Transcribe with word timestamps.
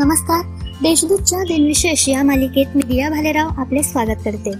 नमस्कार. 0.00 0.40
देशदूतच्या 0.82 1.38
दिनविशेष 1.38 2.08
या 2.08 2.22
मालिकेत 2.22 2.66
मी 2.74 2.82
दिया 2.82 3.10
भालेराव 3.10 3.48
आपले 3.56 3.82
स्वागत 3.82 4.20
करते. 4.24 4.52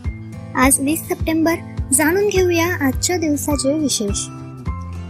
आज 0.54 0.80
वीस 0.80 1.00
सप्टेंबर. 1.00 1.54
जाणून 1.92 2.28
घेऊया 2.28 2.86
आजच्या 2.86 3.16
दिवसाचे 3.16 3.72
विशेष. 3.74 4.24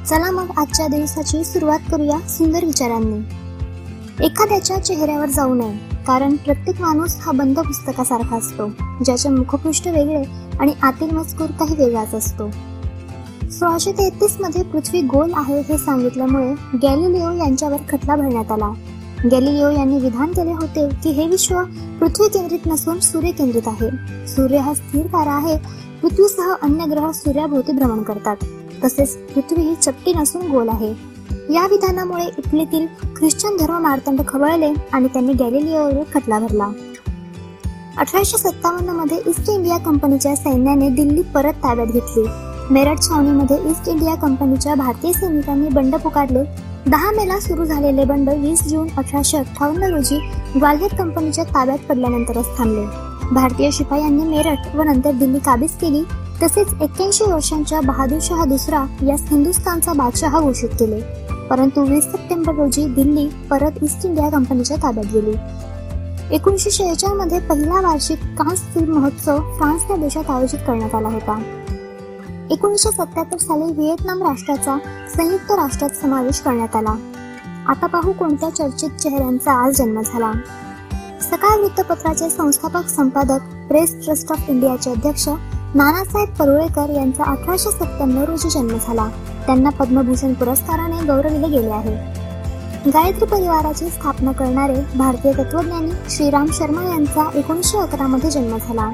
चला 0.09 0.31
मग 0.31 0.51
आजच्या 0.57 0.87
दिवसाची 0.87 1.45
सुरुवात 1.45 1.79
करूया 1.91 2.29
सुंदर 2.29 2.65
विचारांनी. 2.65 3.19
एखाद्याच्या 4.27 4.85
चेहऱ्यावर 4.85 5.29
जाऊ 5.29 5.55
नये 5.55 5.97
कारण 6.07 6.37
प्रत्येक 6.37 6.81
माणूस 6.81 7.17
हा 7.21 7.33
बंद 7.33 7.59
पुस्तकासारखा 7.59 8.37
असतो 8.37 8.69
ज्याचे 9.05 9.29
मुखपृष्ठ 9.29 9.89
वेगळे 9.89 10.23
आणि 10.61 10.73
आतील 10.83 11.11
मजकूर 11.11 11.51
काही 11.51 11.75
वेगळाच 11.75 12.15
असतो. 12.15 12.51
सोळाशे 13.51 13.93
तेहतीसमध्ये 13.93 14.63
पृथ्वी 14.63 15.01
गोल 15.01 15.33
आहे 15.35 15.61
हे 15.61 15.79
सांगितल्यामुळे 15.79 16.79
गॅलिलिओ 16.83 17.31
यांच्यावर 17.31 17.79
खटला 17.89 18.17
भरण्यात 18.17 18.53
आला. 18.53 18.73
गॅलिलिओ 19.25 19.71
यांनी 19.71 19.99
विधान 19.99 20.33
केले 20.33 20.53
होते 20.53 20.89
की 21.03 21.11
हे 21.11 21.27
विश्व 21.29 21.55
पृथ्वी 22.01 22.29
केंद्रित 22.29 22.59
नसून 22.67 23.01
सूर्य 23.01 23.31
केंद्रित 23.31 23.69
आहे. 23.69 23.89
सूर्य 24.27 24.57
हा 24.57 24.75
स्थिर 24.75 25.07
तारा 25.07 25.33
आहे. 25.33 25.57
पृथ्वीसह 26.03 26.53
अन्य 26.63 26.85
ग्रह 26.91 27.11
सूर्याभोवती 27.11 27.73
भ्रमण 27.73 28.03
करतात. 28.03 28.37
तसेच 28.85 29.17
पृथ्वी 29.17 29.63
ही 29.63 29.75
चपटी 29.75 30.13
नसून 30.13 30.51
गोल 30.51 30.69
आहे. 30.69 30.91
या 31.55 31.67
विधानामुळे 31.67 32.25
इटलीतील 32.39 32.87
ख्रिश्चन 33.17 33.57
धर्म 33.57 33.83
मार्तंड 33.83 34.21
खवळले 34.29 34.73
आणि 34.93 35.09
त्यांनी 35.09 35.33
गॅलिलिओवर 35.33 36.03
खटला 36.15 36.39
भरला 36.39 36.71
अठराशे 37.99 38.39
सत्तावन्नमध्ये 38.39 39.19
ईस्ट 39.27 39.51
इंडिया 39.51 39.79
कंपनीच्या 39.79 40.37
सैन्याने 40.37 40.89
दिल्ली 40.91 41.23
परत 41.23 41.53
ताब्यात 41.53 41.87
घेतली. 41.87 42.25
मेरठ 42.71 43.03
छावणीमध्ये 43.03 43.57
ईस्ट 43.71 43.89
इंडिया 43.89 44.15
कंपनीच्या 44.15 44.75
भारतीय 44.75 45.13
सैनिकांनी 45.13 45.69
बंड 45.69 45.95
पुकारले. 45.95 46.70
दहा 46.87 47.11
मेला 47.11 47.39
सुरू 47.41 47.65
झालेले 47.65 48.05
बंड 48.05 48.29
वीस 48.31 48.63
जून 48.63 48.89
अठराशे 48.97 49.37
अठ्ठावन्न 49.39 49.83
रोजी 49.83 50.19
ग्वाल्हेर 50.59 50.95
कंपनीच्या 50.95 51.45
ताब्यात 51.45 51.79
पडल्यानंतरच 51.79 52.59
थांबले. 52.59 52.85
भारतीय 53.35 53.71
शिपायांनी 53.73 54.23
मेरठ 54.23 54.77
व 54.77 54.83
नंतर 54.83 55.13
दिल्ली 55.13 55.39
काबीज 55.39 55.71
केली 55.71 56.03
तसेच 56.43 56.67
एक्क्याऐंशी 56.83 57.25
वर्षांच्या 57.25 57.81
बहादूर 57.81 58.19
शहा 58.23 58.45
दुसरा 58.45 58.85
यास 59.07 59.23
हिंदुस्थानचा 59.31 59.93
बादशहा 59.93 60.41
घोषित 60.41 60.69
केले. 60.69 61.01
परंतु 61.51 61.83
वीस 61.83 62.05
सप्टेंबर 62.05 62.55
रोजी 62.55 62.87
दिल्ली 62.87 63.29
परत 63.51 63.83
ईस्ट 63.83 64.07
इंडिया 64.07 64.31
कंपनीच्या 64.31 64.77
ताब्यात 64.77 65.15
गेली. 65.15 65.37
एकोणीसशे 66.35 66.71
शेहेचाळमध्ये 66.71 67.41
पहिला 67.41 67.81
वार्षिक 67.81 68.19
कांस 68.19 68.61
फिल्म 68.75 68.95
महोत्सव 68.95 69.39
फ्रान्स 69.39 69.83
या 69.91 69.97
देशात 69.97 70.31
आयोजित 70.31 70.59
करण्यात 70.67 70.95
आला 70.95 71.09
होता. 71.09 71.43
एकोणीसशे 72.51 72.91
सत्याहत्तर 72.91 73.37
साली 73.37 73.73
व्हिएतनाम 73.73 74.23
राष्ट्राचा 74.23 74.79
संयुक्त 75.17 75.51
राष्ट्रात 75.51 75.91
समावेश 75.91 76.41
करण्यात 76.41 76.77
आला. 76.77 76.95
आता 77.69 77.87
पाहू 77.87 78.13
कोणत्या 78.13 78.51
चर्चित 78.51 78.91
चेहऱ्यांचा 78.91 79.53
आज 79.53 79.75
जन्म 79.75 80.01
झाला. 80.01 80.33
सकाळ 81.21 81.61
वृत्तपत्राचे 81.61 82.31
संस्थापक 82.31 82.89
संपादक 82.89 83.69
प्रेस 83.69 84.05
ट्रस्ट 84.05 84.33
ऑफ 84.33 84.41
इंडियाचे 84.49 84.91
अध्यक्ष 84.91 85.29
नानासाहेब 85.75 86.35
परुळेकर 86.35 86.91
यांचा 86.91 87.25
अठराशे 87.25 87.71
सत्त्याण्णव 87.71 88.25
रोजी 88.25 88.51
जन्म 88.51 88.79
झाला. 88.87 89.09
त्यांना 89.47 89.71
पद्मभूषण 89.71 90.35
पुरस्काराने 90.35 91.07
गौरवले 91.07 91.49
गेले 91.49 91.71
आहे. 91.71 91.97
गायत्री 92.91 93.27
परिवाराची 93.27 93.91
स्थापना 93.91 94.33
करणारे 94.33 94.99
भारतीय 94.99 95.33
तत्वज्ञानी 95.33 95.91
श्रीराम 96.11 96.47
शर्मा 96.53 96.83
यांचा 96.83 97.31
एकोणीसशे 97.35 97.79
अकरा 97.79 98.07
मध्ये 98.07 98.31
जन्म 98.31 98.57
झाला. 98.57 98.91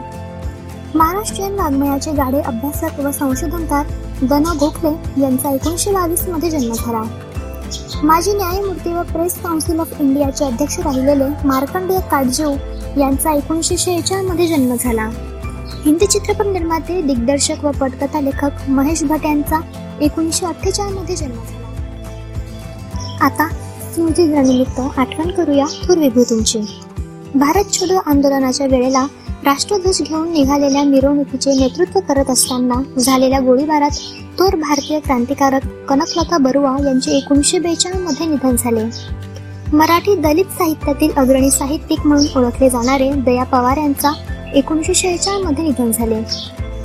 महाराष्ट्रीयन 0.97 1.55
वाङ्मयाचे 1.55 2.13
गाडे 2.13 2.41
अभ्यासक 2.41 3.01
व 3.01 3.11
संशोधनकार 3.11 3.87
दन 4.23 4.45
गोखले 4.61 5.23
यांचा 5.23 5.51
एकोणीसशे 5.51 5.93
बावीसमध्ये 5.93 6.51
जन्म 6.51 6.73
झाला. 6.73 7.03
माजी 8.03 8.33
न्यायमूर्ती 8.33 8.93
व 8.93 9.03
प्रेस 9.03 9.35
काउन्सिल 9.43 9.81
ऑफ 9.81 10.01
इंडियाचे 10.01 10.45
अध्यक्ष 10.45 10.79
राहिलेले 10.79 11.25
मार्कंडेय 11.45 11.99
काटजू 12.11 12.53
यांचा 13.01 13.33
एकोणीसशे 13.33 13.77
शेहेचाळमध्ये 13.77 14.47
जन्म 14.47 14.75
झाला. 14.81 15.09
हिंदी 15.85 16.07
चित्रपट 16.07 16.47
निर्माते 16.47 17.01
दिग्दर्शक 17.03 17.65
व 17.65 17.71
पटकथा 17.71 18.21
लेखक 18.21 18.69
महेश 18.69 19.03
भट 19.05 19.27
यांचा 19.27 19.61
एकोणीसशे 20.01 20.47
अठ्ठेचाळमध्ये 20.47 21.17
जन्म 21.17 21.35
झाला. 21.35 21.67
आता 23.21 23.49
स्मृती 23.95 24.27
दिनानिमित्त 24.27 24.81
आठवण 24.99 25.31
करूया 25.31 25.67
थोर 25.67 25.99
भारत 27.35 27.73
छोडो 27.73 27.97
आंदोलनाच्या 28.07 28.67
वेळेला 28.67 29.07
राष्ट्रध्वज 29.47 30.03
घेऊन 30.03 30.33
निघालेल्या 30.33 30.83
मिरवणुकीचे 30.83 31.51
नेतृत्व 31.51 32.01
करत 32.01 32.31
असताना 32.31 33.01
झालेल्या 33.01 33.41
गोळीबारात 33.41 33.91
थोर 34.39 34.55
भारतीय 34.57 34.99
क्रांतिकारक 34.99 35.67
कनकलता 35.89 36.39
बरुआ 36.39 36.77
यांचे 36.85 37.11
एकोणीसशे 37.11 37.59
बेचाळीसमध्ये 37.59 38.27
निधन 38.27 38.57
झाले. 38.57 38.85
मराठी 39.73 40.17
दलित 40.17 40.45
साहित्यातील 40.45 41.11
अग्रणी 41.17 41.51
साहित्यिक 41.51 42.07
म्हणून 42.07 42.39
ओळखले 42.39 42.71
जाणारे 42.71 43.13
दया 43.13 43.45
पवार 43.45 43.77
यांचा 43.77 44.13
एकोणीसशे 44.55 44.95
शेहेचाळीसमध्ये 44.95 45.65
निधन 45.65 45.91
झाले. 45.91 46.21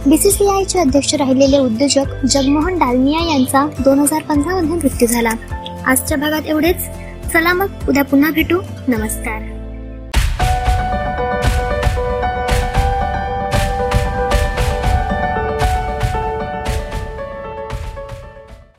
बीसीसीआयचे 0.05 0.79
अध्यक्ष 0.79 1.15
राहिलेले 1.15 1.59
उद्योजक 1.59 2.25
जगमोहन 2.25 2.77
डालमिया 2.77 3.33
यांचा 3.33 3.67
दोन 3.79 3.99
हजार 3.99 4.21
पंधरा 4.21 4.55
मध्ये 4.55 4.69
मृत्यू 4.69 5.07
झाला. 5.07 5.31
आजच्या 5.85 6.17
भागात 6.17 6.41
एवढेच. 6.45 6.77
चला 7.33 7.53
मग 7.53 7.67
उद्या 7.89 8.03
पुन्हा 8.03 8.31
भेटू. 8.31 8.57
नमस्कार. 8.87 9.60